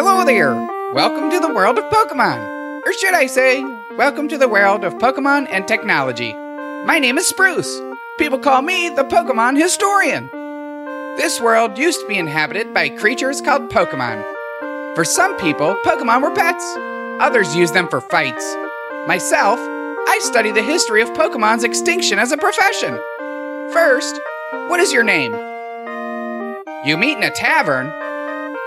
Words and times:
Hello 0.00 0.24
there! 0.24 0.54
Welcome 0.94 1.28
to 1.28 1.40
the 1.40 1.52
world 1.52 1.76
of 1.76 1.84
Pokemon! 1.86 2.86
Or 2.86 2.92
should 2.92 3.14
I 3.14 3.26
say, 3.26 3.64
welcome 3.96 4.28
to 4.28 4.38
the 4.38 4.46
world 4.46 4.84
of 4.84 4.94
Pokemon 4.98 5.48
and 5.50 5.66
technology. 5.66 6.32
My 6.84 7.00
name 7.00 7.18
is 7.18 7.26
Spruce. 7.26 7.80
People 8.16 8.38
call 8.38 8.62
me 8.62 8.90
the 8.90 9.02
Pokemon 9.02 9.60
Historian. 9.60 10.30
This 11.16 11.40
world 11.40 11.76
used 11.78 11.98
to 11.98 12.06
be 12.06 12.16
inhabited 12.16 12.72
by 12.72 12.90
creatures 12.90 13.40
called 13.40 13.72
Pokemon. 13.72 14.22
For 14.94 15.04
some 15.04 15.36
people, 15.36 15.76
Pokemon 15.84 16.22
were 16.22 16.32
pets. 16.32 16.64
Others 17.18 17.56
used 17.56 17.74
them 17.74 17.88
for 17.88 18.00
fights. 18.00 18.54
Myself, 19.08 19.58
I 19.58 20.20
study 20.22 20.52
the 20.52 20.62
history 20.62 21.02
of 21.02 21.08
Pokemon's 21.08 21.64
extinction 21.64 22.20
as 22.20 22.30
a 22.30 22.36
profession. 22.36 23.00
First, 23.72 24.20
what 24.68 24.78
is 24.78 24.92
your 24.92 25.02
name? 25.02 25.32
You 26.84 26.96
meet 26.96 27.16
in 27.16 27.24
a 27.24 27.34
tavern? 27.34 27.88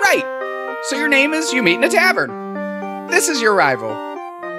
Right. 0.03 0.40
So 0.85 0.97
your 0.97 1.09
name 1.09 1.31
is 1.33 1.53
You 1.53 1.61
Meet 1.61 1.75
in 1.75 1.83
a 1.83 1.89
Tavern. 1.89 3.07
This 3.07 3.29
is 3.29 3.39
your 3.39 3.53
rival. 3.53 3.91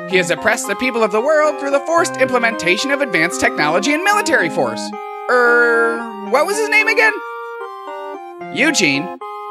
He 0.09 0.19
has 0.19 0.31
oppressed 0.31 0.69
the 0.69 0.77
people 0.77 1.03
of 1.03 1.11
the 1.11 1.21
world 1.21 1.59
through 1.59 1.73
the 1.73 1.81
forced 1.81 2.17
implementation 2.19 2.93
of 2.93 3.01
advanced 3.01 3.41
technology 3.41 3.93
and 3.93 4.05
military 4.05 4.49
force. 4.49 4.81
Er, 5.29 5.99
what 6.31 6.47
was 6.47 6.57
his 6.57 6.69
name 6.69 6.87
again? 6.87 7.13
Eugene. 8.55 9.03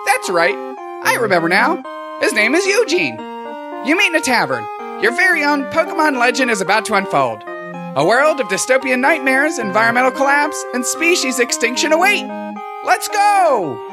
That's 0.05 0.29
right. 0.29 0.55
I 1.03 1.17
remember 1.19 1.49
now. 1.49 1.83
His 2.21 2.31
name 2.31 2.55
is 2.55 2.65
Eugene. 2.65 3.17
You 3.85 3.97
meet 3.97 4.07
in 4.07 4.15
a 4.15 4.21
tavern. 4.21 4.65
Your 5.03 5.11
very 5.11 5.43
own 5.43 5.65
Pokemon 5.71 6.19
legend 6.19 6.49
is 6.51 6.61
about 6.61 6.85
to 6.85 6.93
unfold. 6.93 7.43
A 7.97 8.05
world 8.05 8.39
of 8.39 8.47
dystopian 8.47 9.01
nightmares, 9.01 9.59
environmental 9.59 10.11
collapse, 10.11 10.63
and 10.73 10.85
species 10.85 11.37
extinction 11.37 11.91
await. 11.91 12.25
Let's 12.85 13.09
go! 13.09 13.90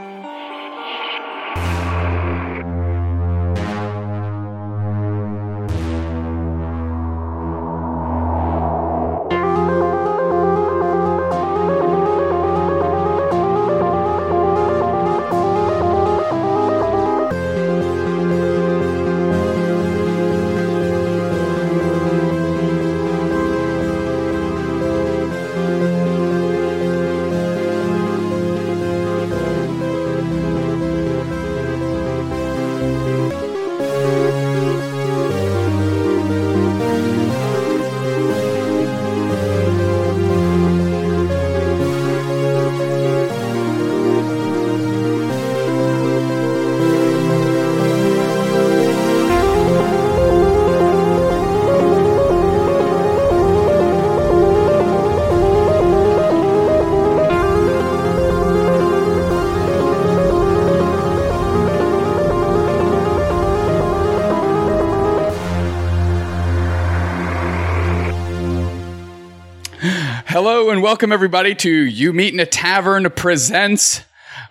And 70.79 70.85
welcome 70.85 71.11
everybody 71.11 71.57
to 71.57 71.69
You 71.69 72.13
Meet 72.13 72.35
in 72.35 72.39
a 72.39 72.47
Tavern 72.47 73.11
presents 73.11 74.03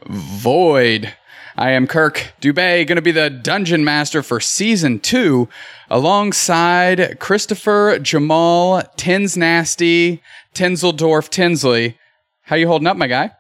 Void. 0.05 1.13
I 1.55 1.71
am 1.71 1.87
Kirk 1.87 2.33
Dubay, 2.41 2.85
going 2.85 2.97
to 2.97 3.01
be 3.01 3.13
the 3.13 3.29
dungeon 3.29 3.85
master 3.85 4.21
for 4.21 4.41
season 4.41 4.99
two, 4.99 5.47
alongside 5.89 7.17
Christopher 7.21 7.97
Jamal 7.99 8.81
Tins 8.97 9.37
Nasty 9.37 10.21
Tinseldorf 10.53 11.29
Tinsley. 11.29 11.97
How 12.41 12.57
you 12.57 12.67
holding 12.67 12.87
up, 12.87 12.97
my 12.97 13.07
guy? 13.07 13.31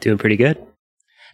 Doing 0.00 0.18
pretty 0.18 0.36
good. 0.36 0.58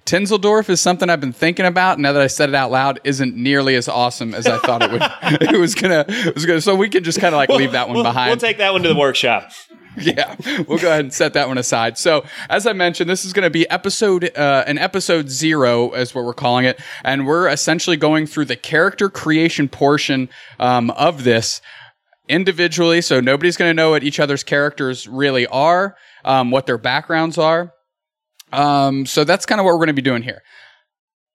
Tinseldorf 0.04 0.68
is 0.68 0.82
something 0.82 1.08
I've 1.08 1.18
been 1.22 1.32
thinking 1.32 1.64
about. 1.64 1.98
Now 1.98 2.12
that 2.12 2.20
I 2.20 2.26
said 2.26 2.50
it 2.50 2.54
out 2.54 2.70
loud, 2.70 3.00
isn't 3.04 3.34
nearly 3.34 3.74
as 3.76 3.88
awesome 3.88 4.34
as 4.34 4.46
I 4.46 4.58
thought 4.58 4.82
it 4.82 4.90
would. 4.92 5.02
it 5.50 5.58
was 5.58 5.74
gonna. 5.74 6.04
It 6.06 6.34
was 6.34 6.44
gonna. 6.44 6.60
So 6.60 6.76
we 6.76 6.90
can 6.90 7.02
just 7.04 7.20
kind 7.22 7.34
of 7.34 7.38
like 7.38 7.48
leave 7.48 7.72
that 7.72 7.88
one 7.88 7.94
We'll- 7.94 8.04
behind. 8.04 8.28
We'll 8.28 8.36
take 8.36 8.58
that 8.58 8.74
one 8.74 8.82
to 8.82 8.88
the 8.90 8.94
workshop. 8.94 9.50
yeah, 10.00 10.34
we'll 10.66 10.78
go 10.78 10.88
ahead 10.88 11.04
and 11.04 11.14
set 11.14 11.34
that 11.34 11.48
one 11.48 11.58
aside. 11.58 11.98
So, 11.98 12.24
as 12.48 12.66
I 12.66 12.72
mentioned, 12.72 13.08
this 13.08 13.24
is 13.24 13.32
going 13.32 13.44
to 13.44 13.50
be 13.50 13.68
episode, 13.70 14.36
uh, 14.36 14.64
an 14.66 14.78
episode 14.78 15.30
zero, 15.30 15.92
is 15.92 16.14
what 16.14 16.24
we're 16.24 16.34
calling 16.34 16.64
it, 16.64 16.80
and 17.04 17.26
we're 17.26 17.48
essentially 17.48 17.96
going 17.96 18.26
through 18.26 18.46
the 18.46 18.56
character 18.56 19.08
creation 19.08 19.68
portion 19.68 20.28
um, 20.58 20.90
of 20.90 21.24
this 21.24 21.60
individually. 22.28 23.00
So 23.00 23.20
nobody's 23.20 23.56
going 23.56 23.70
to 23.70 23.74
know 23.74 23.90
what 23.90 24.02
each 24.02 24.18
other's 24.18 24.42
characters 24.42 25.06
really 25.06 25.46
are, 25.46 25.96
um, 26.24 26.50
what 26.50 26.66
their 26.66 26.78
backgrounds 26.78 27.38
are. 27.38 27.72
Um, 28.52 29.06
so 29.06 29.24
that's 29.24 29.46
kind 29.46 29.60
of 29.60 29.64
what 29.64 29.72
we're 29.72 29.78
going 29.78 29.88
to 29.88 29.94
be 29.94 30.02
doing 30.02 30.22
here. 30.22 30.42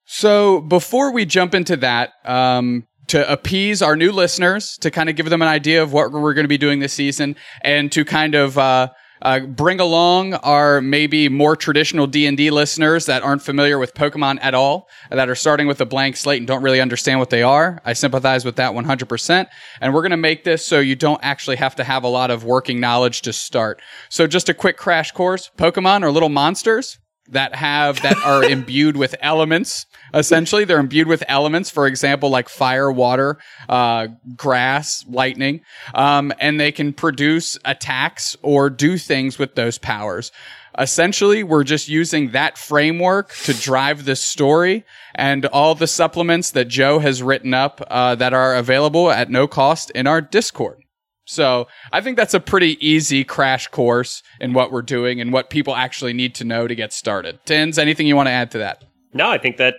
So 0.05 0.61
before 0.61 1.13
we 1.13 1.25
jump 1.25 1.53
into 1.53 1.77
that, 1.77 2.11
um, 2.25 2.87
to 3.09 3.31
appease 3.31 3.81
our 3.81 3.95
new 3.95 4.11
listeners, 4.11 4.77
to 4.77 4.91
kind 4.91 5.09
of 5.09 5.15
give 5.15 5.29
them 5.29 5.41
an 5.41 5.47
idea 5.47 5.83
of 5.83 5.93
what 5.93 6.11
we're 6.11 6.33
going 6.33 6.43
to 6.43 6.49
be 6.49 6.57
doing 6.57 6.79
this 6.79 6.93
season, 6.93 7.35
and 7.61 7.91
to 7.91 8.05
kind 8.05 8.35
of 8.35 8.57
uh, 8.57 8.89
uh, 9.21 9.39
bring 9.41 9.79
along 9.79 10.35
our 10.35 10.79
maybe 10.79 11.27
more 11.27 11.55
traditional 11.55 12.07
D 12.07 12.25
and 12.25 12.37
D 12.37 12.51
listeners 12.51 13.07
that 13.07 13.23
aren't 13.23 13.41
familiar 13.41 13.77
with 13.77 13.93
Pokemon 13.93 14.39
at 14.41 14.53
all, 14.53 14.87
that 15.09 15.27
are 15.27 15.35
starting 15.35 15.67
with 15.67 15.81
a 15.81 15.85
blank 15.85 16.17
slate 16.17 16.37
and 16.37 16.47
don't 16.47 16.61
really 16.61 16.79
understand 16.79 17.19
what 17.19 17.29
they 17.29 17.43
are. 17.43 17.81
I 17.83 17.93
sympathize 17.93 18.45
with 18.45 18.55
that 18.57 18.73
100%. 18.73 19.47
And 19.81 19.93
we're 19.93 20.01
going 20.01 20.11
to 20.11 20.17
make 20.17 20.43
this 20.43 20.65
so 20.65 20.79
you 20.79 20.95
don't 20.95 21.19
actually 21.23 21.57
have 21.57 21.75
to 21.75 21.83
have 21.83 22.03
a 22.03 22.07
lot 22.07 22.31
of 22.31 22.43
working 22.43 22.79
knowledge 22.79 23.21
to 23.23 23.33
start. 23.33 23.81
So 24.09 24.27
just 24.27 24.49
a 24.49 24.53
quick 24.53 24.77
crash 24.77 25.11
course: 25.11 25.51
Pokemon 25.57 26.03
are 26.03 26.11
little 26.11 26.29
monsters 26.29 26.99
that 27.31 27.55
have 27.55 28.01
that 28.01 28.17
are 28.23 28.43
imbued 28.49 28.97
with 28.97 29.15
elements 29.21 29.85
essentially. 30.13 30.65
They're 30.65 30.79
imbued 30.79 31.07
with 31.07 31.23
elements 31.27 31.69
for 31.69 31.87
example 31.87 32.29
like 32.29 32.49
fire 32.49 32.91
water 32.91 33.37
uh, 33.67 34.07
grass 34.35 35.05
lightning 35.07 35.61
um, 35.93 36.33
and 36.39 36.59
they 36.59 36.71
can 36.71 36.93
produce 36.93 37.57
attacks 37.65 38.35
or 38.41 38.69
do 38.69 38.97
things 38.97 39.37
with 39.37 39.55
those 39.55 39.77
powers. 39.77 40.31
Essentially 40.77 41.43
we're 41.43 41.63
just 41.63 41.87
using 41.87 42.31
that 42.31 42.57
framework 42.57 43.33
to 43.43 43.53
drive 43.53 44.05
this 44.05 44.21
story 44.21 44.85
and 45.15 45.45
all 45.47 45.75
the 45.75 45.87
supplements 45.87 46.51
that 46.51 46.67
joe 46.67 46.99
has 46.99 47.21
written 47.21 47.53
up 47.53 47.81
uh, 47.89 48.15
that 48.15 48.33
are 48.33 48.55
available 48.55 49.09
at 49.11 49.29
no 49.29 49.47
cost 49.47 49.89
in 49.91 50.07
our 50.07 50.21
discord 50.21 50.83
so 51.29 51.67
I 51.91 52.01
think 52.01 52.17
that's 52.17 52.33
a 52.33 52.39
pretty 52.39 52.83
easy 52.83 53.23
crash 53.23 53.67
course 53.67 54.23
in 54.41 54.53
what 54.53 54.71
we're 54.71 54.81
doing 54.81 55.21
and 55.21 55.31
what 55.31 55.51
people 55.51 55.75
actually 55.75 56.11
need 56.11 56.33
to 56.35 56.43
know 56.43 56.67
to 56.67 56.73
get 56.73 56.91
started. 56.91 57.37
Tins, 57.45 57.77
anything 57.77 58.07
you 58.07 58.15
want 58.15 58.25
to 58.25 58.31
add 58.31 58.49
to 58.49 58.57
that? 58.57 58.83
No, 59.13 59.29
I 59.29 59.37
think 59.37 59.57
that 59.57 59.75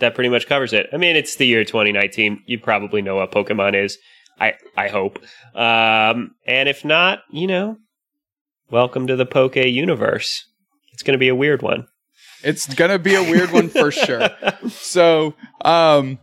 that 0.00 0.16
pretty 0.16 0.28
much 0.28 0.48
covers 0.48 0.72
it. 0.72 0.88
I 0.92 0.96
mean, 0.96 1.14
it's 1.14 1.36
the 1.36 1.46
year 1.46 1.64
2019. 1.64 2.42
You 2.46 2.58
probably 2.58 3.00
know 3.00 3.14
what 3.14 3.30
Pokemon 3.30 3.80
is. 3.80 3.96
I 4.40 4.54
I 4.76 4.88
hope. 4.88 5.20
Um, 5.54 6.32
and 6.44 6.68
if 6.68 6.84
not, 6.84 7.20
you 7.30 7.46
know, 7.46 7.76
welcome 8.72 9.06
to 9.06 9.14
the 9.14 9.26
Poke 9.26 9.54
universe. 9.54 10.44
It's 10.92 11.04
going 11.04 11.14
to 11.14 11.18
be 11.18 11.28
a 11.28 11.34
weird 11.36 11.62
one. 11.62 11.86
It's 12.42 12.72
gonna 12.74 12.98
be 12.98 13.14
a 13.14 13.22
weird 13.22 13.52
one 13.52 13.68
for 13.68 13.90
sure. 13.92 14.30
So, 14.68 15.34
um, 15.64 16.18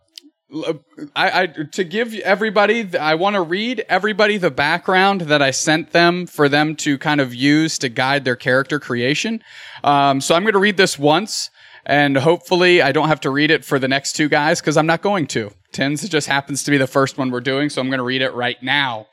I, 1.15 1.41
I 1.41 1.47
to 1.47 1.83
give 1.83 2.13
everybody, 2.15 2.97
I 2.97 3.15
want 3.15 3.35
to 3.35 3.41
read 3.41 3.83
everybody 3.89 4.37
the 4.37 4.51
background 4.51 5.21
that 5.21 5.41
I 5.41 5.51
sent 5.51 5.91
them 5.91 6.25
for 6.25 6.47
them 6.47 6.75
to 6.77 6.97
kind 6.97 7.19
of 7.19 7.35
use 7.35 7.77
to 7.79 7.89
guide 7.89 8.23
their 8.23 8.37
character 8.37 8.79
creation. 8.79 9.43
Um, 9.83 10.21
so 10.21 10.35
I'm 10.35 10.43
going 10.43 10.53
to 10.53 10.59
read 10.59 10.77
this 10.77 10.97
once, 10.97 11.49
and 11.85 12.17
hopefully 12.17 12.81
I 12.81 12.93
don't 12.93 13.09
have 13.09 13.19
to 13.21 13.29
read 13.29 13.51
it 13.51 13.65
for 13.65 13.77
the 13.77 13.89
next 13.89 14.13
two 14.13 14.29
guys 14.29 14.61
because 14.61 14.77
I'm 14.77 14.87
not 14.87 15.01
going 15.01 15.27
to. 15.27 15.51
Tins 15.73 16.07
just 16.07 16.27
happens 16.27 16.63
to 16.63 16.71
be 16.71 16.77
the 16.77 16.87
first 16.87 17.17
one 17.17 17.29
we're 17.29 17.41
doing, 17.41 17.69
so 17.69 17.81
I'm 17.81 17.89
going 17.89 17.99
to 17.99 18.05
read 18.05 18.21
it 18.21 18.33
right 18.33 18.61
now. 18.63 19.07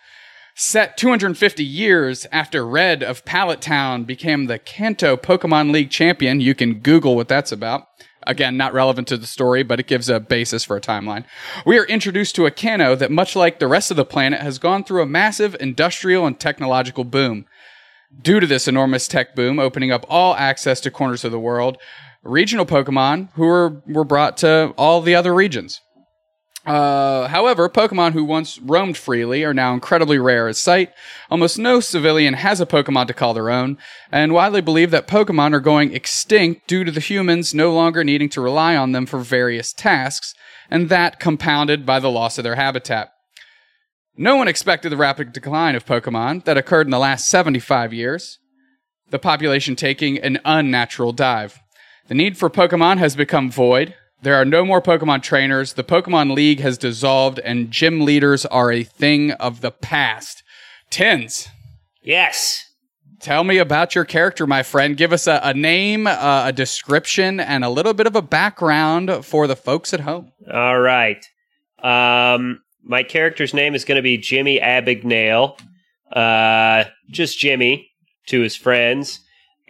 Set 0.56 0.96
250 0.96 1.64
years 1.64 2.28
after 2.30 2.64
Red 2.64 3.02
of 3.02 3.24
Pallet 3.24 3.60
Town 3.60 4.04
became 4.04 4.46
the 4.46 4.60
Kanto 4.60 5.16
Pokemon 5.16 5.72
League 5.72 5.90
champion, 5.90 6.40
you 6.40 6.54
can 6.54 6.74
Google 6.74 7.16
what 7.16 7.26
that's 7.26 7.50
about. 7.50 7.88
Again, 8.26 8.56
not 8.56 8.72
relevant 8.72 9.08
to 9.08 9.16
the 9.16 9.26
story, 9.26 9.62
but 9.62 9.80
it 9.80 9.86
gives 9.86 10.08
a 10.08 10.20
basis 10.20 10.64
for 10.64 10.76
a 10.76 10.80
timeline. 10.80 11.24
We 11.66 11.78
are 11.78 11.84
introduced 11.84 12.34
to 12.36 12.46
a 12.46 12.50
Kanto 12.50 12.94
that, 12.96 13.10
much 13.10 13.36
like 13.36 13.58
the 13.58 13.68
rest 13.68 13.90
of 13.90 13.96
the 13.96 14.04
planet, 14.04 14.40
has 14.40 14.58
gone 14.58 14.84
through 14.84 15.02
a 15.02 15.06
massive 15.06 15.56
industrial 15.60 16.26
and 16.26 16.38
technological 16.38 17.04
boom. 17.04 17.46
Due 18.22 18.40
to 18.40 18.46
this 18.46 18.68
enormous 18.68 19.08
tech 19.08 19.34
boom, 19.34 19.58
opening 19.58 19.90
up 19.90 20.06
all 20.08 20.36
access 20.36 20.80
to 20.80 20.90
corners 20.90 21.24
of 21.24 21.32
the 21.32 21.38
world, 21.38 21.78
regional 22.22 22.64
Pokemon 22.64 23.28
who 23.34 23.46
were, 23.46 23.82
were 23.86 24.04
brought 24.04 24.36
to 24.38 24.72
all 24.78 25.00
the 25.00 25.14
other 25.14 25.34
regions. 25.34 25.80
Uh, 26.66 27.28
however, 27.28 27.68
Pokemon 27.68 28.12
who 28.12 28.24
once 28.24 28.58
roamed 28.58 28.96
freely 28.96 29.44
are 29.44 29.52
now 29.52 29.74
incredibly 29.74 30.18
rare 30.18 30.48
at 30.48 30.56
sight. 30.56 30.92
Almost 31.30 31.58
no 31.58 31.80
civilian 31.80 32.34
has 32.34 32.58
a 32.60 32.66
Pokemon 32.66 33.06
to 33.08 33.14
call 33.14 33.34
their 33.34 33.50
own, 33.50 33.76
and 34.10 34.32
widely 34.32 34.62
believe 34.62 34.90
that 34.90 35.06
Pokemon 35.06 35.52
are 35.52 35.60
going 35.60 35.92
extinct 35.92 36.66
due 36.66 36.82
to 36.84 36.90
the 36.90 37.00
humans 37.00 37.52
no 37.52 37.72
longer 37.72 38.02
needing 38.02 38.30
to 38.30 38.40
rely 38.40 38.76
on 38.76 38.92
them 38.92 39.04
for 39.04 39.18
various 39.18 39.74
tasks, 39.74 40.34
and 40.70 40.88
that 40.88 41.20
compounded 41.20 41.84
by 41.84 42.00
the 42.00 42.10
loss 42.10 42.38
of 42.38 42.44
their 42.44 42.54
habitat. 42.54 43.10
No 44.16 44.36
one 44.36 44.48
expected 44.48 44.90
the 44.90 44.96
rapid 44.96 45.32
decline 45.32 45.74
of 45.74 45.84
Pokemon 45.84 46.44
that 46.44 46.56
occurred 46.56 46.86
in 46.86 46.92
the 46.92 46.98
last 46.98 47.28
75 47.28 47.92
years, 47.92 48.38
the 49.10 49.18
population 49.18 49.76
taking 49.76 50.18
an 50.18 50.40
unnatural 50.46 51.12
dive. 51.12 51.60
The 52.08 52.14
need 52.14 52.38
for 52.38 52.48
Pokemon 52.48 52.98
has 52.98 53.16
become 53.16 53.50
void. 53.50 53.94
There 54.22 54.34
are 54.36 54.44
no 54.44 54.64
more 54.64 54.80
Pokemon 54.80 55.22
trainers. 55.22 55.74
The 55.74 55.84
Pokemon 55.84 56.34
League 56.34 56.60
has 56.60 56.78
dissolved, 56.78 57.38
and 57.40 57.70
gym 57.70 58.00
leaders 58.04 58.46
are 58.46 58.72
a 58.72 58.82
thing 58.84 59.32
of 59.32 59.60
the 59.60 59.70
past. 59.70 60.42
Tins, 60.90 61.48
Yes. 62.02 62.64
tell 63.20 63.44
me 63.44 63.58
about 63.58 63.94
your 63.94 64.04
character, 64.04 64.46
my 64.46 64.62
friend. 64.62 64.96
Give 64.96 65.12
us 65.12 65.26
a, 65.26 65.40
a 65.42 65.52
name, 65.54 66.06
uh, 66.06 66.44
a 66.46 66.52
description, 66.52 67.40
and 67.40 67.64
a 67.64 67.68
little 67.68 67.92
bit 67.94 68.06
of 68.06 68.16
a 68.16 68.22
background 68.22 69.24
for 69.24 69.46
the 69.46 69.56
folks 69.56 69.92
at 69.92 70.00
home. 70.00 70.32
All 70.52 70.78
right. 70.80 71.22
Um, 71.82 72.60
my 72.82 73.02
character's 73.02 73.52
name 73.54 73.74
is 73.74 73.84
going 73.84 73.96
to 73.96 74.02
be 74.02 74.16
Jimmy 74.18 74.58
Abagnale. 74.60 75.58
Uh, 76.12 76.84
just 77.10 77.38
Jimmy 77.38 77.90
to 78.28 78.40
his 78.40 78.56
friends. 78.56 79.20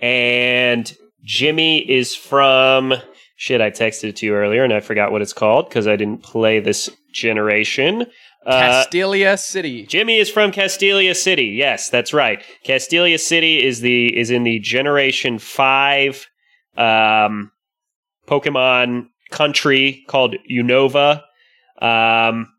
And 0.00 0.92
Jimmy 1.24 1.78
is 1.90 2.14
from. 2.14 2.94
Shit, 3.36 3.60
I 3.60 3.70
texted 3.70 4.10
it 4.10 4.16
to 4.16 4.26
you 4.26 4.34
earlier 4.34 4.62
and 4.62 4.72
I 4.72 4.80
forgot 4.80 5.10
what 5.10 5.22
it's 5.22 5.32
called 5.32 5.68
because 5.68 5.86
I 5.86 5.96
didn't 5.96 6.22
play 6.22 6.60
this 6.60 6.88
generation. 7.12 8.06
Uh, 8.46 8.84
Castelia 8.84 9.38
City. 9.38 9.86
Jimmy 9.86 10.18
is 10.18 10.30
from 10.30 10.52
Castelia 10.52 11.16
City. 11.16 11.46
Yes, 11.46 11.88
that's 11.88 12.12
right. 12.12 12.42
Castelia 12.64 13.18
City 13.18 13.64
is 13.64 13.80
the 13.80 14.16
is 14.16 14.30
in 14.30 14.42
the 14.42 14.58
Generation 14.58 15.38
Five 15.38 16.26
um, 16.76 17.50
Pokemon 18.28 19.06
country 19.30 20.04
called 20.08 20.36
Unova, 20.50 21.22
um, 21.80 22.52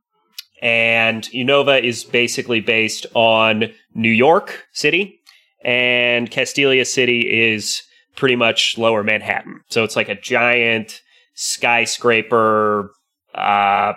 and 0.62 1.24
Unova 1.26 1.82
is 1.84 2.04
basically 2.04 2.62
based 2.62 3.06
on 3.14 3.66
New 3.94 4.10
York 4.10 4.66
City, 4.74 5.20
and 5.64 6.32
Castelia 6.32 6.86
City 6.86 7.52
is 7.54 7.84
pretty 8.16 8.36
much 8.36 8.78
Lower 8.78 9.04
Manhattan. 9.04 9.62
So 9.70 9.84
it's 9.84 9.96
like 9.96 10.10
a 10.10 10.20
giant 10.20 11.02
skyscraper 11.36 12.92
uh, 13.34 13.94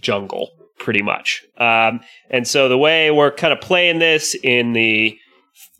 jungle, 0.00 0.50
pretty 0.78 1.02
much. 1.02 1.42
Um, 1.58 2.00
and 2.30 2.46
so 2.46 2.68
the 2.68 2.78
way 2.78 3.10
we're 3.10 3.32
kind 3.32 3.52
of 3.52 3.60
playing 3.60 3.98
this 3.98 4.36
in 4.42 4.72
the 4.72 5.16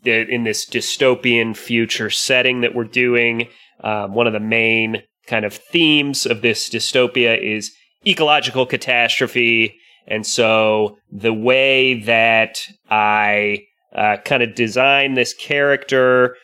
in 0.03 0.43
this 0.43 0.67
dystopian 0.67 1.55
future 1.55 2.09
setting 2.09 2.61
that 2.61 2.73
we're 2.73 2.83
doing, 2.83 3.47
um, 3.83 4.15
one 4.15 4.25
of 4.25 4.33
the 4.33 4.39
main 4.39 5.03
kind 5.27 5.45
of 5.45 5.53
themes 5.53 6.25
of 6.25 6.41
this 6.41 6.69
dystopia 6.69 7.39
is 7.39 7.71
ecological 8.05 8.65
catastrophe. 8.65 9.75
And 10.07 10.25
so 10.25 10.97
the 11.11 11.33
way 11.33 12.01
that 12.01 12.59
I 12.89 13.59
uh, 13.95 14.17
kind 14.25 14.41
of 14.41 14.55
design 14.55 15.13
this 15.13 15.33
character 15.33 16.35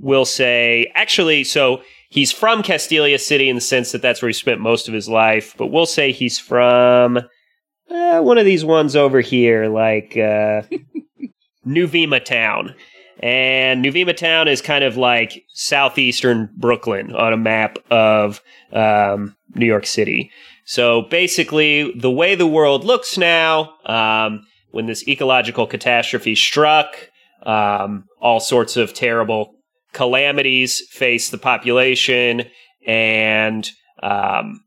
will 0.00 0.24
say, 0.24 0.90
actually, 0.94 1.44
so 1.44 1.82
he's 2.08 2.32
from 2.32 2.62
Castelia 2.62 3.20
City 3.20 3.48
in 3.48 3.56
the 3.56 3.60
sense 3.60 3.92
that 3.92 4.02
that's 4.02 4.22
where 4.22 4.28
he 4.28 4.34
spent 4.34 4.60
most 4.60 4.88
of 4.88 4.94
his 4.94 5.08
life, 5.08 5.54
but 5.56 5.68
we'll 5.68 5.86
say 5.86 6.12
he's 6.12 6.38
from 6.38 7.18
uh, 7.90 8.20
one 8.20 8.38
of 8.38 8.44
these 8.44 8.64
ones 8.64 8.96
over 8.96 9.20
here, 9.20 9.68
like 9.68 10.16
uh, 10.16 10.62
Nuvema 11.66 12.24
Town. 12.24 12.74
And 13.20 13.84
Nuvema 13.84 14.16
Town 14.16 14.48
is 14.48 14.60
kind 14.60 14.84
of 14.84 14.96
like 14.96 15.44
southeastern 15.52 16.50
Brooklyn 16.56 17.14
on 17.14 17.32
a 17.32 17.38
map 17.38 17.78
of 17.90 18.42
um, 18.72 19.36
New 19.54 19.66
York 19.66 19.86
City. 19.86 20.30
So 20.64 21.02
basically, 21.02 21.92
the 21.92 22.10
way 22.10 22.34
the 22.34 22.46
world 22.46 22.84
looks 22.84 23.16
now, 23.18 23.74
um, 23.86 24.46
when 24.70 24.86
this 24.86 25.06
ecological 25.06 25.66
catastrophe 25.66 26.34
struck, 26.34 26.96
um, 27.44 28.04
all 28.20 28.40
sorts 28.40 28.76
of 28.76 28.94
terrible 28.94 29.54
calamities 29.94 30.82
face 30.90 31.30
the 31.30 31.38
population, 31.38 32.42
and 32.86 33.70
um, 34.02 34.60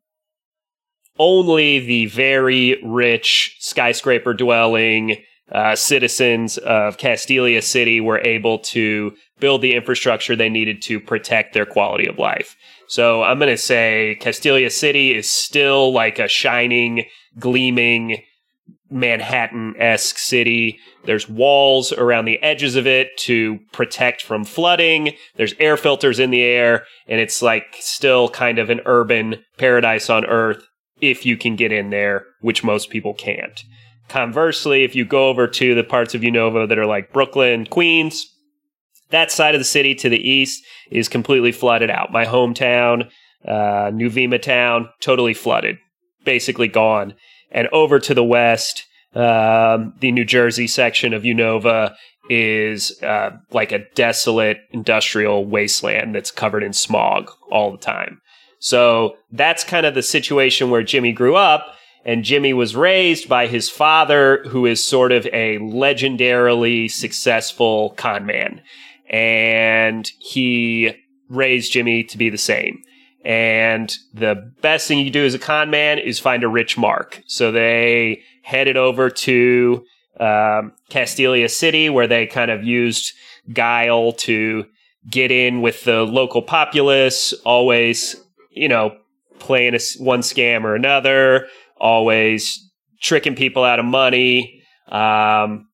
only 1.19 1.79
the 1.79 2.07
very 2.07 2.81
rich 2.83 3.55
skyscraper 3.59 4.33
dwelling 4.33 5.17
uh, 5.51 5.75
citizens 5.75 6.57
of 6.57 6.97
Castelia 6.97 7.63
City 7.63 8.01
were 8.01 8.19
able 8.19 8.59
to 8.59 9.13
build 9.39 9.61
the 9.61 9.75
infrastructure 9.75 10.35
they 10.35 10.49
needed 10.49 10.81
to 10.81 10.99
protect 10.99 11.53
their 11.53 11.65
quality 11.65 12.07
of 12.07 12.17
life. 12.17 12.55
So 12.87 13.23
I'm 13.23 13.39
going 13.39 13.51
to 13.51 13.57
say 13.57 14.17
Castelia 14.19 14.71
City 14.71 15.15
is 15.15 15.29
still 15.29 15.93
like 15.93 16.19
a 16.19 16.27
shining, 16.27 17.05
gleaming 17.39 18.23
Manhattan 18.89 19.75
esque 19.77 20.17
city. 20.17 20.79
There's 21.05 21.27
walls 21.29 21.91
around 21.91 22.25
the 22.25 22.41
edges 22.41 22.75
of 22.75 22.87
it 22.87 23.15
to 23.19 23.59
protect 23.71 24.21
from 24.21 24.45
flooding. 24.45 25.13
There's 25.35 25.53
air 25.59 25.77
filters 25.77 26.19
in 26.19 26.31
the 26.31 26.43
air, 26.43 26.85
and 27.07 27.19
it's 27.19 27.41
like 27.41 27.75
still 27.79 28.29
kind 28.29 28.59
of 28.59 28.69
an 28.69 28.81
urban 28.85 29.43
paradise 29.57 30.09
on 30.09 30.25
earth 30.25 30.65
if 31.01 31.25
you 31.25 31.37
can 31.37 31.55
get 31.55 31.71
in 31.71 31.89
there, 31.89 32.25
which 32.41 32.63
most 32.63 32.89
people 32.89 33.13
can't. 33.13 33.63
Conversely, 34.09 34.83
if 34.83 34.95
you 34.95 35.05
go 35.05 35.27
over 35.27 35.47
to 35.47 35.75
the 35.75 35.83
parts 35.83 36.15
of 36.15 36.21
Unova 36.21 36.67
that 36.67 36.79
are 36.79 36.85
like 36.85 37.11
Brooklyn, 37.11 37.65
Queens, 37.65 38.25
that 39.09 39.31
side 39.31 39.53
of 39.53 39.59
the 39.59 39.65
city 39.65 39.95
to 39.95 40.09
the 40.09 40.29
east 40.29 40.63
is 40.91 41.09
completely 41.09 41.51
flooded 41.51 41.89
out. 41.89 42.11
My 42.11 42.25
hometown, 42.25 43.09
uh, 43.45 43.91
Nuvema 43.91 44.41
town, 44.41 44.89
totally 45.01 45.33
flooded, 45.33 45.77
basically 46.23 46.67
gone. 46.67 47.13
And 47.51 47.67
over 47.69 47.99
to 47.99 48.13
the 48.13 48.23
west, 48.23 48.85
um, 49.13 49.93
the 49.99 50.11
New 50.11 50.25
Jersey 50.25 50.67
section 50.67 51.13
of 51.13 51.23
Unova 51.23 51.95
is 52.29 53.01
uh, 53.01 53.31
like 53.51 53.71
a 53.71 53.85
desolate 53.95 54.59
industrial 54.71 55.45
wasteland 55.45 56.13
that's 56.13 56.31
covered 56.31 56.63
in 56.63 56.73
smog 56.73 57.31
all 57.49 57.71
the 57.71 57.77
time. 57.77 58.21
So 58.59 59.15
that's 59.31 59.63
kind 59.63 59.85
of 59.85 59.95
the 59.95 60.03
situation 60.03 60.69
where 60.69 60.83
Jimmy 60.83 61.11
grew 61.11 61.35
up. 61.35 61.73
And 62.05 62.23
Jimmy 62.23 62.53
was 62.53 62.75
raised 62.75 63.27
by 63.27 63.47
his 63.47 63.69
father, 63.69 64.41
who 64.47 64.65
is 64.65 64.85
sort 64.85 65.11
of 65.11 65.25
a 65.27 65.57
legendarily 65.57 66.89
successful 66.89 67.91
con 67.97 68.25
man. 68.25 68.61
And 69.09 70.09
he 70.19 70.95
raised 71.29 71.73
Jimmy 71.73 72.05
to 72.05 72.17
be 72.17 72.29
the 72.29 72.37
same. 72.37 72.81
And 73.27 73.93
the 74.13 74.53
best 74.61 74.87
thing 74.87 74.99
you 74.99 75.11
do 75.11 75.25
as 75.25 75.33
a 75.33 75.39
con 75.39 75.69
man 75.69 75.99
is 75.99 76.17
find 76.17 76.45
a 76.45 76.47
rich 76.47 76.77
mark. 76.77 77.21
So 77.27 77.51
they 77.51 78.21
headed 78.41 78.77
over 78.77 79.09
to 79.09 79.85
um, 80.17 80.71
Castelia 80.89 81.49
City, 81.49 81.89
where 81.89 82.07
they 82.07 82.25
kind 82.25 82.49
of 82.49 82.63
used 82.63 83.11
guile 83.51 84.13
to 84.13 84.65
get 85.09 85.29
in 85.29 85.61
with 85.61 85.83
the 85.83 86.03
local 86.03 86.41
populace, 86.41 87.33
always, 87.43 88.15
you 88.49 88.69
know, 88.69 88.95
playing 89.39 89.75
a, 89.75 89.79
one 89.99 90.21
scam 90.21 90.63
or 90.63 90.73
another, 90.73 91.47
always 91.81 92.65
tricking 93.01 93.35
people 93.35 93.65
out 93.65 93.77
of 93.77 93.85
money, 93.85 94.63
um, 94.87 95.67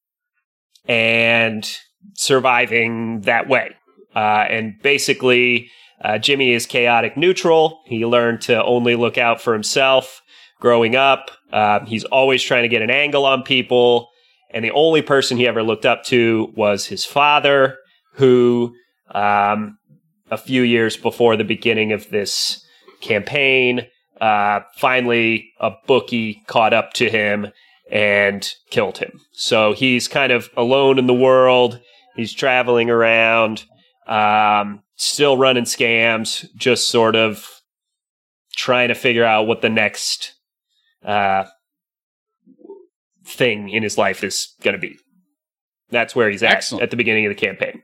and 0.88 1.72
surviving 2.16 3.22
that 3.22 3.48
way. 3.48 3.76
Uh, 4.16 4.46
and 4.50 4.74
basically, 4.82 5.70
uh, 6.02 6.18
Jimmy 6.18 6.54
is 6.54 6.66
chaotic 6.66 7.16
neutral. 7.18 7.82
He 7.86 8.06
learned 8.06 8.42
to 8.42 8.64
only 8.64 8.96
look 8.96 9.18
out 9.18 9.42
for 9.42 9.54
himself 9.54 10.22
growing 10.60 10.96
up. 10.96 11.32
Uh, 11.52 11.86
he's 11.86 12.06
always 12.06 12.42
trying 12.42 12.64
to 12.64 12.70
get 12.70 12.82
an 12.82 12.90
angle 12.90 13.26
on 13.26 13.44
people. 13.44 14.10
And 14.52 14.64
the 14.64 14.72
only 14.72 15.02
person 15.02 15.38
he 15.38 15.48
ever 15.48 15.64
looked 15.64 15.86
up 15.86 16.04
to 16.06 16.54
was 16.56 16.86
his 16.86 17.06
father, 17.06 17.78
who, 18.14 18.74
um, 19.12 19.78
a 20.30 20.38
few 20.38 20.62
years 20.62 20.96
before 20.96 21.36
the 21.36 21.44
beginning 21.44 21.92
of 21.92 22.10
this 22.10 22.64
campaign, 23.02 23.88
uh, 24.22 24.62
finally 24.78 25.52
a 25.60 25.72
bookie 25.86 26.42
caught 26.48 26.74
up 26.74 26.94
to 26.94 27.10
him 27.10 27.48
and 27.92 28.50
killed 28.70 29.00
him. 29.00 29.20
So 29.34 29.74
he's 29.74 30.08
kind 30.08 30.32
of 30.32 30.50
alone 30.56 30.98
in 30.98 31.08
the 31.08 31.14
world. 31.14 31.80
He's 32.16 32.34
traveling 32.34 32.90
around, 32.90 33.66
um, 34.08 34.84
still 34.96 35.38
running 35.38 35.64
scams, 35.66 36.46
just 36.56 36.90
sort 36.90 37.16
of 37.16 37.62
trying 38.56 38.90
to 38.90 38.96
figure 38.96 39.26
out 39.26 39.48
what 39.48 39.62
the 39.62 39.70
next 39.70 40.34
uh, 41.04 41.46
thing 43.26 43.70
in 43.70 43.84
his 43.84 43.98
life 43.98 44.24
is 44.24 44.54
going 44.62 44.74
to 44.74 44.80
be. 44.80 44.98
That's 45.90 46.16
where 46.16 46.30
he's 46.30 46.44
at 46.44 46.52
Excellent. 46.52 46.84
at 46.84 46.90
the 46.90 46.98
beginning 46.98 47.26
of 47.26 47.30
the 47.30 47.36
campaign. 47.36 47.83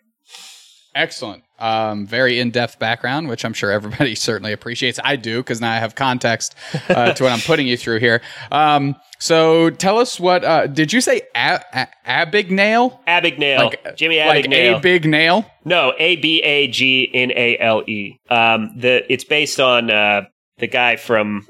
Excellent. 1.00 1.44
Um, 1.60 2.06
very 2.06 2.40
in 2.40 2.52
depth 2.52 2.78
background, 2.78 3.30
which 3.30 3.46
I'm 3.46 3.54
sure 3.54 3.72
everybody 3.72 4.16
certainly 4.30 4.52
appreciates. 4.52 5.00
I 5.04 5.16
do 5.16 5.38
because 5.38 5.62
now 5.62 5.72
I 5.72 5.78
have 5.78 5.96
context 5.96 6.56
uh, 6.90 7.14
to 7.14 7.24
what 7.24 7.32
I'm 7.32 7.40
putting 7.40 7.68
you 7.68 7.78
through 7.78 8.00
here. 8.00 8.22
Um, 8.52 8.96
so 9.18 9.70
tell 9.70 9.98
us 9.98 10.20
what 10.20 10.44
uh, 10.44 10.68
did 10.68 10.92
you 10.92 11.00
say? 11.02 11.22
A- 11.36 11.62
a- 11.74 11.88
Abignale? 12.06 13.00
Abagnale. 13.08 13.58
Like- 13.58 13.96
Jimmy 13.96 14.20
Like 14.20 14.46
a 14.52 14.80
big 14.80 15.06
nail? 15.06 15.46
no, 15.64 15.94
A 16.00 16.18
B 16.18 16.42
A 16.44 16.68
G 16.68 17.10
N 17.14 17.32
A 17.32 17.58
L 17.60 17.82
E. 17.88 18.18
Um, 18.30 18.72
the 18.78 19.10
it's 19.12 19.24
based 19.24 19.60
on 19.60 19.90
uh, 19.90 20.24
the 20.58 20.68
guy 20.68 20.98
from 20.98 21.48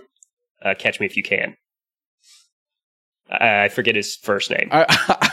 uh, 0.64 0.76
Catch 0.78 1.00
Me 1.00 1.06
If 1.08 1.18
You 1.18 1.24
Can. 1.24 1.56
I 3.30 3.64
I 3.64 3.68
forget 3.70 3.96
his 3.96 4.16
first 4.16 4.50
name. 4.50 4.70
I, 4.72 4.86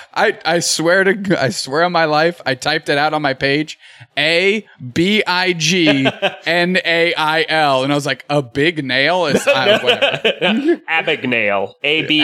I 0.14 0.38
I 0.44 0.58
swear 0.60 1.04
to 1.04 1.42
I 1.42 1.50
swear 1.50 1.84
on 1.84 1.92
my 1.92 2.04
life, 2.04 2.40
I 2.46 2.54
typed 2.54 2.88
it 2.88 2.98
out 2.98 3.14
on 3.14 3.22
my 3.22 3.34
page. 3.34 3.78
A 4.16 4.66
B 4.92 5.22
I 5.26 5.52
G 5.52 6.08
N 6.46 6.78
A 6.84 7.14
I 7.14 7.46
L, 7.48 7.84
and 7.84 7.92
I 7.92 7.94
was 7.94 8.06
like, 8.06 8.24
a 8.28 8.42
big 8.42 8.84
nail 8.84 9.26
is 9.26 9.46
uh, 9.46 9.78
whatever. 9.82 10.82
Abagnale. 10.88 11.72
A 11.82 12.06
B. 12.06 12.22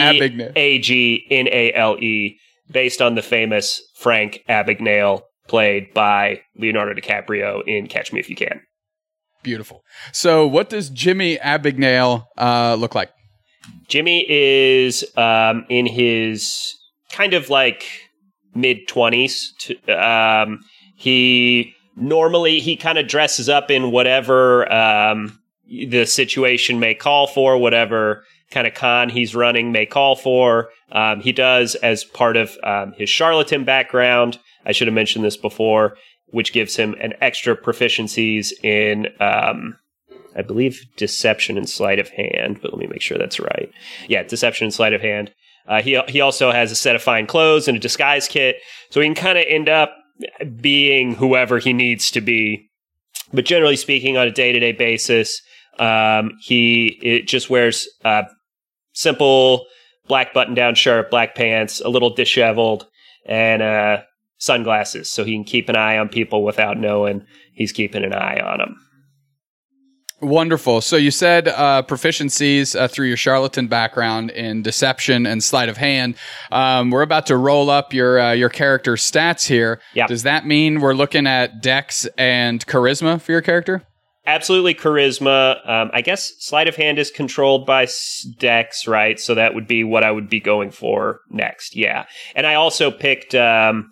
A 0.55 0.79
G 0.79 1.25
N 1.29 1.47
A 1.47 1.73
L 1.73 1.97
E, 1.99 2.37
based 2.71 3.01
on 3.01 3.15
the 3.15 3.21
famous 3.21 3.81
Frank 3.95 4.43
Abagnale, 4.49 5.21
played 5.47 5.93
by 5.93 6.41
Leonardo 6.57 6.93
DiCaprio 6.93 7.63
in 7.67 7.87
Catch 7.87 8.13
Me 8.13 8.19
If 8.19 8.29
You 8.29 8.35
Can. 8.35 8.61
Beautiful. 9.43 9.83
So, 10.13 10.47
what 10.47 10.69
does 10.69 10.89
Jimmy 10.89 11.37
Abagnale 11.37 12.25
uh, 12.37 12.75
look 12.75 12.95
like? 12.95 13.11
Jimmy 13.87 14.25
is 14.29 15.05
um, 15.17 15.65
in 15.69 15.85
his 15.85 16.75
kind 17.11 17.33
of 17.33 17.49
like 17.49 17.85
mid 18.55 18.87
twenties. 18.87 19.53
Um, 19.87 20.61
he 20.95 21.73
normally 21.95 22.59
he 22.59 22.75
kind 22.75 22.97
of 22.97 23.07
dresses 23.07 23.49
up 23.49 23.69
in 23.69 23.91
whatever 23.91 24.71
um, 24.71 25.39
the 25.67 26.05
situation 26.05 26.79
may 26.79 26.93
call 26.93 27.27
for, 27.27 27.57
whatever 27.57 28.23
kind 28.51 28.67
of 28.67 28.73
con 28.73 29.09
he's 29.09 29.35
running 29.35 29.71
may 29.71 29.85
call 29.85 30.15
for. 30.15 30.69
Um, 30.91 31.21
he 31.21 31.31
does 31.31 31.75
as 31.75 32.03
part 32.03 32.37
of 32.37 32.57
um, 32.63 32.93
his 32.93 33.09
charlatan 33.09 33.63
background. 33.63 34.39
I 34.65 34.71
should 34.71 34.87
have 34.87 34.95
mentioned 34.95 35.25
this 35.25 35.37
before, 35.37 35.97
which 36.27 36.53
gives 36.53 36.75
him 36.75 36.95
an 37.01 37.13
extra 37.21 37.55
proficiencies 37.55 38.51
in. 38.63 39.07
Um, 39.19 39.77
I 40.35 40.41
believe 40.41 40.85
deception 40.97 41.57
and 41.57 41.69
sleight 41.69 41.99
of 41.99 42.09
hand, 42.09 42.59
but 42.61 42.71
let 42.71 42.79
me 42.79 42.87
make 42.87 43.01
sure 43.01 43.17
that's 43.17 43.39
right. 43.39 43.71
Yeah, 44.07 44.23
deception 44.23 44.65
and 44.65 44.73
sleight 44.73 44.93
of 44.93 45.01
hand. 45.01 45.31
Uh, 45.67 45.81
he 45.81 45.99
he 46.07 46.21
also 46.21 46.51
has 46.51 46.71
a 46.71 46.75
set 46.75 46.95
of 46.95 47.01
fine 47.01 47.25
clothes 47.25 47.67
and 47.67 47.77
a 47.77 47.79
disguise 47.79 48.27
kit, 48.27 48.57
so 48.89 48.99
he 48.99 49.07
can 49.07 49.15
kind 49.15 49.37
of 49.37 49.45
end 49.47 49.69
up 49.69 49.95
being 50.59 51.15
whoever 51.15 51.59
he 51.59 51.73
needs 51.73 52.11
to 52.11 52.21
be. 52.21 52.69
But 53.31 53.45
generally 53.45 53.77
speaking, 53.77 54.17
on 54.17 54.27
a 54.27 54.31
day 54.31 54.51
to 54.51 54.59
day 54.59 54.73
basis, 54.73 55.41
um, 55.79 56.31
he 56.41 56.99
it 57.01 57.27
just 57.27 57.49
wears 57.49 57.87
uh, 58.03 58.23
simple 58.93 59.65
black 60.07 60.33
button 60.33 60.53
down 60.53 60.75
shirt, 60.75 61.09
black 61.09 61.35
pants, 61.35 61.79
a 61.79 61.89
little 61.89 62.13
disheveled, 62.13 62.85
and 63.25 63.61
uh, 63.61 64.01
sunglasses, 64.37 65.09
so 65.09 65.23
he 65.23 65.33
can 65.33 65.45
keep 65.45 65.69
an 65.69 65.77
eye 65.77 65.97
on 65.97 66.09
people 66.09 66.43
without 66.43 66.77
knowing 66.77 67.25
he's 67.53 67.71
keeping 67.71 68.03
an 68.03 68.13
eye 68.13 68.39
on 68.39 68.57
them. 68.59 68.75
Wonderful. 70.23 70.79
So 70.79 70.95
you 70.95 71.11
said 71.11 71.49
uh, 71.49 71.83
proficiencies 71.83 72.79
uh, 72.79 72.87
through 72.87 73.07
your 73.07 73.17
charlatan 73.17 73.67
background 73.67 74.31
in 74.31 74.61
deception 74.61 75.25
and 75.25 75.43
sleight 75.43 75.67
of 75.67 75.75
hand. 75.75 76.15
Um, 76.49 76.91
we're 76.91 77.01
about 77.01 77.25
to 77.27 77.35
roll 77.35 77.69
up 77.69 77.93
your 77.93 78.19
uh, 78.19 78.31
your 78.31 78.49
character 78.49 78.93
stats 78.93 79.45
here. 79.47 79.81
Yeah. 79.93 80.07
Does 80.07 80.23
that 80.23 80.45
mean 80.45 80.79
we're 80.79 80.93
looking 80.93 81.27
at 81.27 81.61
Dex 81.61 82.07
and 82.17 82.65
charisma 82.65 83.21
for 83.21 83.33
your 83.33 83.41
character? 83.41 83.85
absolutely 84.25 84.73
charisma. 84.73 85.69
Um, 85.69 85.91
I 85.93 86.01
guess 86.01 86.31
sleight 86.39 86.67
of 86.69 86.77
hand 86.77 86.99
is 86.99 87.11
controlled 87.11 87.65
by 87.65 87.87
Dex, 88.39 88.87
right? 88.87 89.19
So 89.19 89.35
that 89.35 89.53
would 89.53 89.67
be 89.67 89.83
what 89.83 90.03
I 90.03 90.11
would 90.11 90.29
be 90.29 90.39
going 90.39 90.71
for 90.71 91.19
next. 91.29 91.75
Yeah, 91.75 92.05
and 92.35 92.47
I 92.47 92.55
also 92.55 92.91
picked 92.91 93.35
um, 93.35 93.89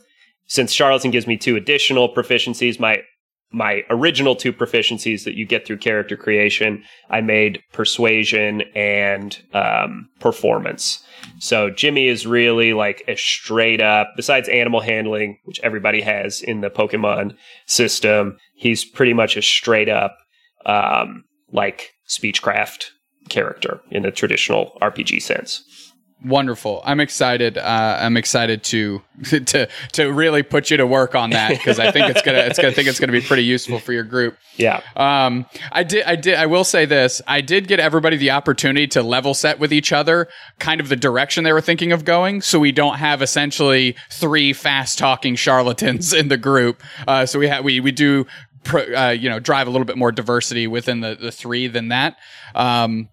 since 0.48 0.72
charlatan 0.72 1.12
gives 1.12 1.28
me 1.28 1.38
two 1.38 1.56
additional 1.56 2.14
proficiencies. 2.14 2.80
My 2.80 3.04
my 3.52 3.84
original 3.90 4.36
two 4.36 4.54
proficiencies 4.54 5.26
that 5.26 5.36
you 5.36 5.46
get 5.46 5.66
through 5.66 5.78
character 5.78 6.16
creation, 6.16 6.84
I 7.10 7.22
made 7.22 7.62
persuasion 7.74 8.62
and 8.76 9.38
um, 9.54 10.10
performance. 10.20 11.04
So 11.40 11.70
Jimmy 11.70 12.08
is 12.08 12.26
really 12.26 12.74
like 12.74 13.04
a 13.08 13.16
straight 13.16 13.82
up, 13.82 14.14
besides 14.16 14.48
animal 14.50 14.80
handling, 14.80 15.38
which 15.44 15.60
everybody 15.62 16.02
has 16.02 16.42
in 16.42 16.62
the 16.62 16.70
Pokemon 16.70 17.36
system, 17.66 18.38
he's 18.56 18.86
pretty 18.86 19.14
much 19.14 19.36
a 19.36 19.42
straight 19.42 19.90
up 19.90 20.18
um, 20.66 21.24
like 21.52 21.92
speechcraft 22.08 22.86
character 23.30 23.82
in 23.92 24.04
the 24.04 24.12
traditional 24.12 24.78
RPG 24.82 25.22
sense. 25.22 25.91
Wonderful. 26.24 26.82
I'm 26.86 27.00
excited. 27.00 27.58
Uh, 27.58 27.98
I'm 28.00 28.16
excited 28.16 28.64
to 28.66 29.02
to 29.24 29.68
to 29.94 30.06
really 30.14 30.44
put 30.44 30.70
you 30.70 30.78
to 30.78 30.86
work 30.86 31.16
on 31.16 31.32
that 31.32 31.50
because 31.50 31.80
I 31.80 31.92
think 31.92 32.10
it's 32.10 32.22
gonna 32.22 32.40
it's 32.40 32.58
gonna 32.58 32.70
I 32.70 32.74
think 32.74 32.88
it's 32.88 33.00
gonna 33.00 33.12
be 33.12 33.22
pretty 33.22 33.44
useful 33.44 33.80
for 33.80 33.92
your 33.92 34.04
group. 34.04 34.38
Yeah. 34.56 34.82
Um, 34.96 35.46
I 35.72 35.84
did, 35.84 36.04
I 36.06 36.16
did, 36.16 36.36
I 36.36 36.46
will 36.46 36.64
say 36.64 36.86
this. 36.86 37.22
I 37.28 37.42
did 37.42 37.68
get 37.68 37.80
everybody 37.80 38.18
the 38.18 38.32
opportunity 38.32 38.88
to 38.90 39.02
level 39.02 39.34
set 39.34 39.60
with 39.60 39.74
each 39.74 39.92
other, 39.92 40.28
kind 40.60 40.80
of 40.80 40.90
the 40.90 40.96
direction 40.96 41.44
they 41.44 41.54
were 41.54 41.62
thinking 41.62 41.92
of 41.92 42.06
going. 42.06 42.42
So 42.42 42.60
we 42.60 42.72
don't 42.72 42.98
have 42.98 43.22
essentially 43.22 43.96
three 44.12 44.54
fast 44.54 45.00
talking 45.00 45.36
charlatans 45.36 46.14
in 46.14 46.28
the 46.28 46.38
group. 46.38 46.84
Uh, 47.08 47.26
so 47.26 47.40
we 47.40 47.48
have, 47.48 47.64
we, 47.64 47.80
we 47.80 47.92
do, 47.92 48.28
pro, 48.64 48.84
uh, 48.84 49.10
you 49.10 49.30
know, 49.30 49.40
drive 49.40 49.68
a 49.68 49.72
little 49.72 49.86
bit 49.86 49.98
more 49.98 50.12
diversity 50.12 50.68
within 50.68 51.00
the, 51.00 51.16
the 51.16 51.32
three 51.32 51.68
than 51.68 51.88
that. 51.88 52.18
Um, 52.54 53.10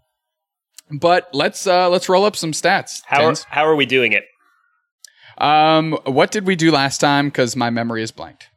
but 0.91 1.29
let's, 1.33 1.67
uh, 1.67 1.89
let's 1.89 2.09
roll 2.09 2.25
up 2.25 2.37
some 2.37 2.53
stats. 2.53 3.01
How 3.07 3.25
are, 3.27 3.35
how 3.49 3.67
are 3.67 3.77
we 3.77 3.87
doing 3.87 4.13
it? 4.13 4.25
Um, 5.39 5.97
what 6.05 6.31
did 6.31 6.47
we 6.47 6.57
do 6.57 6.71
last 6.73 6.99
time? 6.99 7.31
Cause 7.31 7.55
my 7.55 7.71
memory 7.71 8.03
is 8.03 8.11
blanked. 8.11 8.49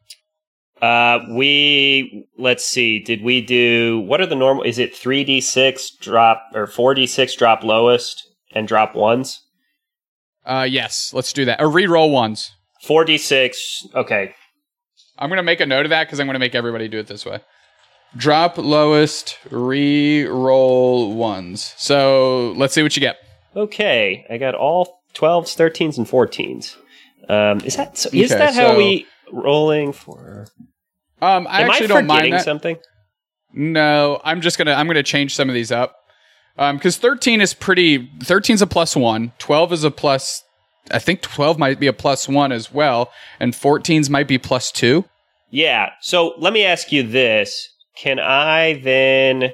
Uh, 0.80 1.20
we 1.30 2.26
let's 2.36 2.64
see. 2.64 2.98
Did 2.98 3.22
we 3.22 3.40
do 3.40 4.00
what 4.00 4.20
are 4.20 4.26
the 4.26 4.34
normal? 4.34 4.64
Is 4.64 4.80
it 4.80 4.92
three 4.96 5.22
d 5.22 5.40
six 5.40 5.92
drop 6.00 6.42
or 6.54 6.66
four 6.66 6.92
d 6.94 7.06
six 7.06 7.36
drop 7.36 7.62
lowest 7.62 8.20
and 8.50 8.66
drop 8.66 8.96
ones? 8.96 9.40
Uh, 10.44 10.66
yes, 10.68 11.12
let's 11.14 11.32
do 11.32 11.44
that. 11.44 11.60
Or 11.60 11.70
re-roll 11.70 12.10
ones. 12.10 12.50
Four 12.82 13.04
d 13.04 13.16
six. 13.16 13.86
Okay. 13.94 14.34
I'm 15.20 15.28
gonna 15.28 15.44
make 15.44 15.60
a 15.60 15.66
note 15.66 15.86
of 15.86 15.90
that 15.90 16.08
because 16.08 16.18
I'm 16.18 16.26
gonna 16.26 16.40
make 16.40 16.56
everybody 16.56 16.88
do 16.88 16.98
it 16.98 17.06
this 17.06 17.24
way. 17.24 17.38
Drop 18.16 18.58
lowest, 18.58 19.38
re-roll 19.50 21.14
ones. 21.14 21.74
So 21.78 22.52
let's 22.56 22.74
see 22.74 22.82
what 22.82 22.96
you 22.96 23.00
get. 23.00 23.16
Okay. 23.56 24.26
I 24.30 24.38
got 24.38 24.54
all 24.54 25.00
12s, 25.14 25.56
13s, 25.56 25.98
and 25.98 26.06
14s. 26.06 26.76
Um, 27.28 27.60
is 27.64 27.76
that 27.76 27.96
so, 27.96 28.10
is 28.12 28.32
Okay, 28.32 28.38
that 28.38 28.54
how 28.54 28.72
so- 28.72 28.78
we 28.78 29.06
rolling 29.32 29.92
for? 29.92 30.46
Um, 31.20 31.46
I 31.48 31.62
Am 31.62 31.70
actually 31.70 31.84
I 31.84 31.88
don't 31.88 32.06
mind 32.06 32.32
that. 32.32 32.44
something? 32.44 32.76
No, 33.54 34.20
I'm 34.24 34.40
just 34.40 34.58
gonna 34.58 34.72
I'm 34.72 34.86
gonna 34.88 35.02
change 35.04 35.34
some 35.36 35.48
of 35.48 35.54
these 35.54 35.70
up. 35.70 35.94
Um, 36.58 36.76
because 36.76 36.96
13 36.96 37.40
is 37.40 37.54
pretty. 37.54 38.10
13 38.24 38.54
is 38.54 38.62
a 38.62 38.66
plus 38.66 38.96
one. 38.96 39.32
12 39.38 39.72
is 39.72 39.84
a 39.84 39.90
plus. 39.90 40.42
I 40.90 40.98
think 40.98 41.22
12 41.22 41.58
might 41.58 41.78
be 41.78 41.86
a 41.86 41.92
plus 41.92 42.28
one 42.28 42.50
as 42.50 42.72
well, 42.72 43.12
and 43.38 43.52
14s 43.54 44.10
might 44.10 44.26
be 44.26 44.36
plus 44.36 44.72
two. 44.72 45.04
Yeah. 45.50 45.90
So 46.00 46.34
let 46.38 46.52
me 46.52 46.64
ask 46.64 46.90
you 46.90 47.02
this: 47.04 47.68
Can 47.96 48.18
I 48.18 48.74
then? 48.74 49.52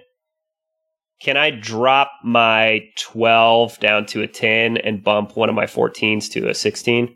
Can 1.21 1.37
I 1.37 1.50
drop 1.50 2.12
my 2.23 2.83
12 2.97 3.80
down 3.80 4.07
to 4.07 4.23
a 4.23 4.28
10 4.28 4.76
and 4.76 5.02
bump 5.02 5.37
one 5.37 5.49
of 5.49 5.54
my 5.57 5.66
14s 5.66 6.30
to 6.33 6.49
a 6.49 6.54
16? 6.54 7.09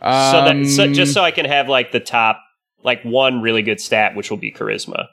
so 0.00 0.04
that 0.04 0.64
so, 0.66 0.84
Um, 0.84 0.94
just 0.94 1.12
so 1.12 1.22
I 1.22 1.32
can 1.32 1.44
have 1.46 1.68
like 1.68 1.90
the 1.90 1.98
top 1.98 2.40
like 2.84 3.02
one 3.02 3.40
really 3.42 3.62
good 3.62 3.80
stat, 3.80 4.14
which 4.14 4.30
will 4.30 4.36
be 4.36 4.52
charisma. 4.52 5.06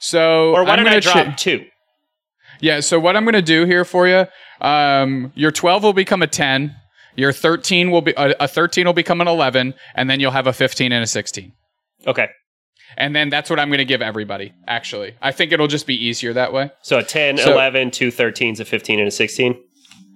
so 0.00 0.52
Or 0.52 0.64
why 0.64 0.70
I'm 0.72 0.78
don't 0.84 0.88
I 0.88 0.98
drop 0.98 1.14
chi- 1.26 1.34
two? 1.36 1.64
Yeah, 2.60 2.80
so 2.80 2.98
what 2.98 3.16
I'm 3.16 3.24
going 3.24 3.34
to 3.34 3.42
do 3.42 3.64
here 3.64 3.84
for 3.84 4.08
you, 4.08 4.26
um, 4.60 5.32
your 5.36 5.50
12 5.52 5.82
will 5.84 5.92
become 5.92 6.22
a 6.22 6.26
10, 6.26 6.74
your 7.14 7.32
13 7.32 7.90
will 7.92 8.00
be 8.02 8.12
a, 8.16 8.34
a 8.40 8.48
13 8.48 8.86
will 8.86 8.92
become 8.92 9.20
an 9.20 9.28
11, 9.28 9.74
and 9.94 10.10
then 10.10 10.18
you'll 10.18 10.30
have 10.32 10.46
a 10.48 10.52
15 10.52 10.90
and 10.90 11.04
a 11.04 11.06
16. 11.06 11.52
Okay, 12.06 12.28
And 12.96 13.14
then 13.14 13.28
that's 13.30 13.50
what 13.50 13.58
I'm 13.60 13.68
going 13.68 13.78
to 13.78 13.84
give 13.84 14.02
everybody. 14.02 14.52
Actually, 14.66 15.14
I 15.22 15.32
think 15.32 15.52
it'll 15.52 15.66
just 15.66 15.86
be 15.86 15.94
easier 15.94 16.32
that 16.34 16.52
way. 16.52 16.70
so 16.82 16.98
a 16.98 17.02
10, 17.02 17.38
So- 17.38 17.52
11, 17.52 17.90
two 17.90 18.08
13s, 18.08 18.60
a 18.60 18.64
15, 18.64 18.98
and 18.98 19.08
a 19.08 19.10
16. 19.10 19.56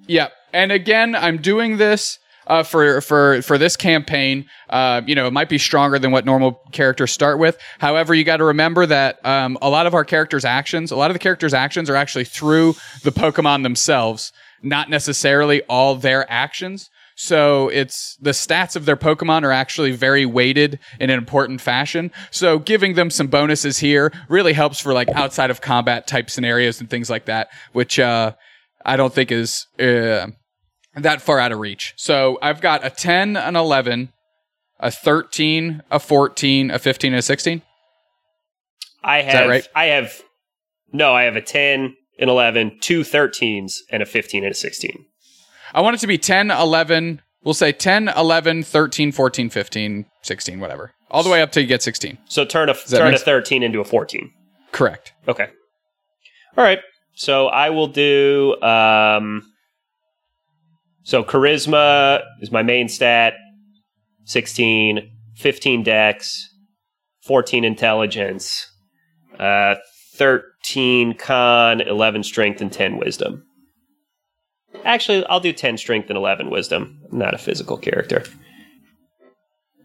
Yeah, 0.06 0.28
and 0.52 0.72
again, 0.72 1.14
I'm 1.14 1.38
doing 1.38 1.76
this 1.76 2.18
uh, 2.46 2.62
for 2.62 3.02
for 3.02 3.42
for 3.42 3.58
this 3.58 3.76
campaign. 3.76 4.46
Uh, 4.70 5.02
you 5.06 5.14
know, 5.14 5.26
it 5.26 5.32
might 5.34 5.50
be 5.50 5.58
stronger 5.58 5.98
than 5.98 6.12
what 6.12 6.24
normal 6.24 6.62
characters 6.72 7.12
start 7.12 7.38
with. 7.38 7.58
However, 7.78 8.14
you 8.14 8.24
got 8.24 8.38
to 8.38 8.44
remember 8.44 8.86
that 8.86 9.18
um, 9.26 9.58
a 9.60 9.68
lot 9.68 9.86
of 9.86 9.92
our 9.92 10.04
characters' 10.04 10.46
actions, 10.46 10.90
a 10.90 10.96
lot 10.96 11.10
of 11.10 11.14
the 11.14 11.18
characters' 11.18 11.52
actions, 11.52 11.90
are 11.90 11.94
actually 11.96 12.24
through 12.24 12.74
the 13.02 13.10
Pokemon 13.12 13.64
themselves, 13.64 14.32
not 14.62 14.88
necessarily 14.88 15.60
all 15.68 15.94
their 15.94 16.24
actions. 16.32 16.88
So 17.20 17.68
it's 17.70 18.16
the 18.20 18.30
stats 18.30 18.76
of 18.76 18.84
their 18.84 18.96
Pokemon 18.96 19.42
are 19.42 19.50
actually 19.50 19.90
very 19.90 20.24
weighted 20.24 20.78
in 21.00 21.10
an 21.10 21.18
important 21.18 21.60
fashion. 21.60 22.12
So 22.30 22.60
giving 22.60 22.94
them 22.94 23.10
some 23.10 23.26
bonuses 23.26 23.78
here 23.78 24.12
really 24.28 24.52
helps 24.52 24.78
for 24.78 24.92
like 24.92 25.08
outside 25.08 25.50
of 25.50 25.60
combat 25.60 26.06
type 26.06 26.30
scenarios 26.30 26.80
and 26.80 26.88
things 26.88 27.10
like 27.10 27.24
that, 27.24 27.48
which 27.72 27.98
uh, 27.98 28.34
I 28.86 28.96
don't 28.96 29.12
think 29.12 29.32
is 29.32 29.66
uh, 29.80 30.28
that 30.94 31.20
far 31.20 31.40
out 31.40 31.50
of 31.50 31.58
reach. 31.58 31.92
So 31.96 32.38
I've 32.40 32.60
got 32.60 32.86
a 32.86 32.90
10, 32.90 33.36
an 33.36 33.56
11, 33.56 34.12
a 34.78 34.90
13, 34.92 35.82
a 35.90 35.98
14, 35.98 36.70
a 36.70 36.78
15, 36.78 37.12
and 37.12 37.18
a 37.18 37.22
16. 37.22 37.62
I 39.02 39.22
that 39.22 39.34
have, 39.34 39.48
right? 39.48 39.68
I 39.74 39.86
have, 39.86 40.22
no, 40.92 41.14
I 41.14 41.24
have 41.24 41.34
a 41.34 41.42
10, 41.42 41.96
an 42.20 42.28
11, 42.28 42.78
two 42.80 43.00
13s, 43.00 43.78
and 43.90 44.04
a 44.04 44.06
15 44.06 44.44
and 44.44 44.52
a 44.52 44.54
16. 44.54 45.04
I 45.74 45.80
want 45.80 45.94
it 45.94 46.00
to 46.00 46.06
be 46.06 46.18
10, 46.18 46.50
11. 46.50 47.22
We'll 47.42 47.54
say 47.54 47.72
10, 47.72 48.08
11, 48.08 48.62
13, 48.64 49.12
14, 49.12 49.50
15, 49.50 50.06
16, 50.22 50.60
whatever. 50.60 50.92
All 51.10 51.22
the 51.22 51.30
way 51.30 51.40
up 51.40 51.52
till 51.52 51.62
you 51.62 51.68
get 51.68 51.82
16. 51.82 52.18
So 52.26 52.44
turn 52.44 52.68
a 52.68 52.74
turn 52.74 53.14
a 53.14 53.18
13 53.18 53.62
into 53.62 53.80
a 53.80 53.84
14. 53.84 54.30
Correct. 54.72 55.12
Okay. 55.26 55.48
All 56.56 56.64
right. 56.64 56.80
So 57.14 57.46
I 57.46 57.70
will 57.70 57.86
do. 57.86 58.60
Um, 58.60 59.42
so 61.02 61.24
charisma 61.24 62.22
is 62.40 62.52
my 62.52 62.62
main 62.62 62.88
stat. 62.88 63.34
16, 64.24 65.10
15 65.36 65.82
dex, 65.82 66.50
14 67.24 67.64
intelligence, 67.64 68.70
uh, 69.38 69.76
13 70.16 71.14
con, 71.14 71.80
11 71.80 72.22
strength, 72.22 72.60
and 72.60 72.70
10 72.70 72.98
wisdom. 72.98 73.44
Actually, 74.84 75.24
I'll 75.26 75.40
do 75.40 75.52
10 75.52 75.78
strength 75.78 76.08
and 76.10 76.16
11 76.16 76.50
wisdom. 76.50 77.00
I'm 77.10 77.18
not 77.18 77.34
a 77.34 77.38
physical 77.38 77.76
character. 77.76 78.24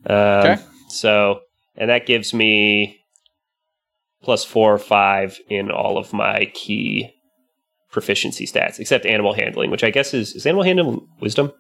Um, 0.06 0.16
Okay. 0.16 0.58
So, 0.90 1.42
and 1.76 1.90
that 1.90 2.06
gives 2.06 2.34
me 2.34 3.00
plus 4.22 4.44
four 4.46 4.74
or 4.74 4.78
five 4.80 5.40
in 5.50 5.72
all 5.72 5.98
of 5.98 6.14
my 6.14 6.46
key 6.54 7.14
proficiency 7.92 8.46
stats, 8.46 8.80
except 8.80 9.06
animal 9.06 9.34
handling, 9.34 9.72
which 9.72 9.84
I 9.84 9.90
guess 9.90 10.14
is 10.14 10.34
is 10.36 10.46
animal 10.46 10.64
handling 10.64 11.08
wisdom. 11.20 11.52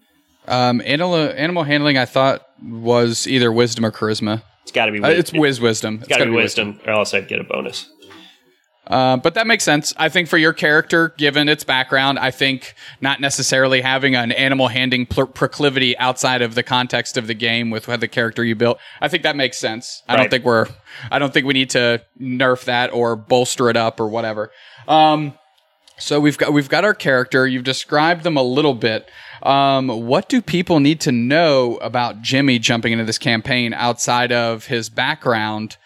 Um, 0.47 0.81
animal, 0.85 1.15
animal 1.15 1.63
handling, 1.63 1.97
I 1.97 2.05
thought 2.05 2.45
was 2.61 3.27
either 3.27 3.51
wisdom 3.51 3.85
or 3.85 3.91
charisma. 3.91 4.43
It's 4.63 4.71
got 4.71 4.85
to 4.87 4.91
be. 4.91 5.01
Uh, 5.01 5.09
it's 5.09 5.31
whiz 5.33 5.59
wisdom. 5.59 5.99
It's 5.99 6.07
got 6.09 6.17
to 6.17 6.25
be 6.25 6.31
wisdom, 6.31 6.79
or 6.85 6.93
else 6.93 7.13
I'd 7.13 7.27
get 7.27 7.39
a 7.39 7.43
bonus. 7.43 7.89
Uh, 8.85 9.15
but 9.15 9.35
that 9.35 9.47
makes 9.47 9.63
sense. 9.63 9.93
I 9.97 10.09
think 10.09 10.27
for 10.27 10.37
your 10.37 10.51
character, 10.51 11.13
given 11.17 11.47
its 11.47 11.63
background, 11.63 12.19
I 12.19 12.31
think 12.31 12.75
not 12.99 13.21
necessarily 13.21 13.79
having 13.79 14.15
an 14.15 14.33
animal 14.33 14.67
handling 14.67 15.05
pl- 15.05 15.27
proclivity 15.27 15.97
outside 15.97 16.41
of 16.41 16.55
the 16.55 16.63
context 16.63 17.15
of 17.15 17.27
the 17.27 17.33
game 17.33 17.69
with 17.69 17.85
the 17.85 18.07
character 18.09 18.43
you 18.43 18.55
built, 18.55 18.79
I 18.99 19.07
think 19.07 19.23
that 19.23 19.37
makes 19.37 19.57
sense. 19.57 20.03
I 20.07 20.17
don't 20.17 20.29
think 20.29 20.43
we're, 20.43 20.67
I 21.09 21.17
don't 21.19 21.33
think 21.33 21.45
we 21.45 21.53
need 21.53 21.69
to 21.71 22.01
nerf 22.19 22.65
that 22.65 22.91
or 22.91 23.15
bolster 23.15 23.69
it 23.69 23.77
up 23.77 24.01
or 24.01 24.07
whatever. 24.07 24.51
Um, 24.87 25.37
so 25.97 26.19
we've 26.19 26.37
got 26.37 26.51
we've 26.51 26.69
got 26.69 26.83
our 26.83 26.93
character. 26.93 27.47
You've 27.47 27.63
described 27.63 28.23
them 28.23 28.35
a 28.35 28.43
little 28.43 28.73
bit. 28.73 29.09
Um, 29.43 29.87
what 29.87 30.27
do 30.27 30.41
people 30.41 30.79
need 30.79 30.99
to 31.01 31.11
know 31.11 31.77
about 31.77 32.21
Jimmy 32.21 32.59
jumping 32.59 32.93
into 32.93 33.05
this 33.05 33.17
campaign 33.17 33.73
outside 33.73 34.31
of 34.31 34.65
his 34.65 34.89
background? 34.89 35.77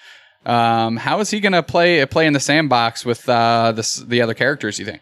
Um, 0.47 0.95
how 0.95 1.19
is 1.19 1.29
he 1.29 1.39
going 1.41 1.53
to 1.53 1.61
play 1.61 2.03
play 2.05 2.25
in 2.25 2.33
the 2.33 2.39
sandbox 2.39 3.05
with 3.05 3.27
uh, 3.27 3.73
the 3.73 4.05
the 4.07 4.21
other 4.21 4.33
characters? 4.33 4.79
You 4.79 4.85
think? 4.85 5.01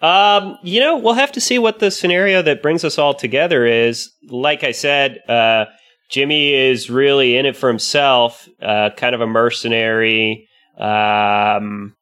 Um, 0.00 0.58
you 0.64 0.80
know, 0.80 0.98
we'll 0.98 1.14
have 1.14 1.30
to 1.32 1.40
see 1.40 1.60
what 1.60 1.78
the 1.78 1.90
scenario 1.90 2.42
that 2.42 2.60
brings 2.62 2.84
us 2.84 2.98
all 2.98 3.14
together 3.14 3.64
is. 3.64 4.10
Like 4.28 4.64
I 4.64 4.72
said, 4.72 5.20
uh, 5.28 5.66
Jimmy 6.10 6.54
is 6.54 6.90
really 6.90 7.36
in 7.36 7.46
it 7.46 7.56
for 7.56 7.68
himself, 7.68 8.48
uh, 8.60 8.90
kind 8.96 9.14
of 9.14 9.20
a 9.20 9.26
mercenary, 9.26 10.48
um, 10.76 11.94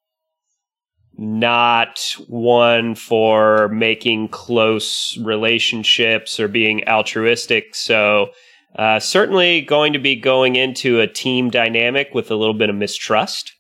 not 1.19 2.17
one 2.27 2.95
for 2.95 3.69
making 3.69 4.29
close 4.29 5.19
relationships 5.19 6.41
or 6.41 6.49
being 6.49 6.89
altruistic. 6.89 7.75
So, 7.75 8.31
uh, 8.77 9.01
certainly 9.01 9.61
going 9.61 9.93
to 9.93 9.99
be 9.99 10.17
going 10.17 10.57
into 10.57 11.01
a 11.01 11.07
team 11.07 11.51
dynamic 11.51 12.11
with 12.15 12.31
a 12.31 12.37
little 12.37 12.55
bit 12.55 12.71
of 12.71 12.77
mistrust. 12.77 13.53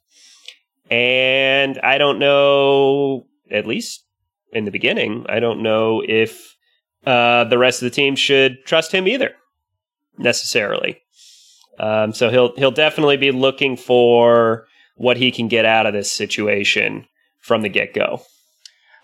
And 0.91 1.79
I 1.81 1.99
don't 1.99 2.19
know, 2.19 3.27
at 3.51 3.67
least 3.67 4.05
in 4.53 4.65
the 4.65 4.71
beginning, 4.71 5.27
I 5.29 5.41
don't 5.41 5.63
know 5.63 6.03
if 6.07 6.57
uh, 7.07 7.45
the 7.45 7.59
rest 7.59 7.83
of 7.83 7.87
the 7.87 7.95
team 7.95 8.17
should 8.17 8.65
trust 8.65 8.93
him 8.93 9.07
either, 9.07 9.35
necessarily. 10.19 11.01
Um, 11.79 12.13
so 12.13 12.29
he'll 12.29 12.55
he'll 12.57 12.71
definitely 12.71 13.17
be 13.17 13.31
looking 13.31 13.77
for 13.77 14.67
what 14.97 15.17
he 15.17 15.31
can 15.31 15.49
get 15.49 15.65
out 15.65 15.87
of 15.87 15.95
this 15.95 16.13
situation 16.13 17.07
from 17.39 17.63
the 17.63 17.71
get 17.71 17.95
go. 17.95 18.23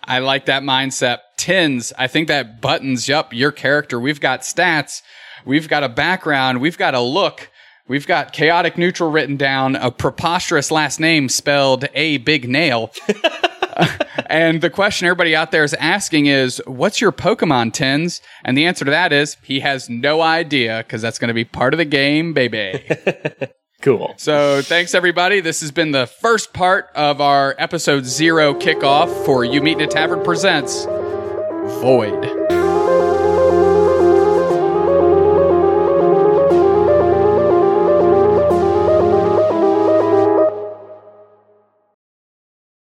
I 0.05 0.19
like 0.19 0.45
that 0.47 0.63
mindset. 0.63 1.21
Tins, 1.39 1.93
I 1.99 2.07
think 2.07 2.29
that 2.29 2.61
buttons 2.61 3.09
up 3.09 3.33
your 3.33 3.51
character. 3.51 3.99
We've 3.99 4.21
got 4.21 4.43
stats, 4.43 5.01
we've 5.45 5.69
got 5.69 5.85
a 5.85 5.89
background, 5.89 6.61
we've 6.61 6.79
got 6.79 6.95
a 6.95 7.01
look, 7.01 7.51
we've 7.89 8.07
got 8.07 8.33
chaotic 8.33 8.79
neutral 8.79 9.11
written 9.11 9.37
down, 9.37 9.77
a 9.77 9.91
preposterous 9.91 10.71
last 10.71 11.01
name 11.01 11.29
spelled 11.29 11.87
a 11.95 12.19
big 12.19 12.49
nail. 12.49 12.93
Uh, 13.79 13.87
and 14.31 14.63
the 14.63 14.71
question 14.71 15.07
everybody 15.07 15.37
out 15.37 15.51
there 15.51 15.63
is 15.63 15.75
asking 15.75 16.25
is, 16.25 16.63
what's 16.67 16.99
your 16.99 17.13
Pokemon 17.13 17.75
Tins? 17.75 18.23
And 18.43 18.57
the 18.57 18.65
answer 18.65 18.87
to 18.87 18.91
that 18.91 19.13
is, 19.13 19.37
he 19.43 19.61
has 19.61 19.91
no 19.91 20.23
idea 20.23 20.79
because 20.79 21.03
that's 21.03 21.19
going 21.19 21.29
to 21.29 21.35
be 21.35 21.45
part 21.45 21.75
of 21.75 21.79
the 21.79 21.85
game, 21.85 22.33
baby. 22.33 22.83
Cool. 23.83 24.15
So 24.17 24.63
thanks 24.63 24.95
everybody. 24.95 25.41
This 25.41 25.61
has 25.61 25.71
been 25.71 25.93
the 25.93 26.07
first 26.07 26.53
part 26.53 26.89
of 26.95 27.21
our 27.21 27.55
episode 27.59 28.05
zero 28.05 28.55
kickoff 28.55 29.25
for 29.25 29.45
You 29.45 29.61
Meet 29.61 29.79
in 29.79 29.85
a 29.85 29.87
Tavern 29.87 30.25
presents 30.25 30.87
Void. 31.81 32.56